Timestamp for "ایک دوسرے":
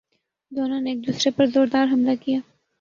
0.91-1.31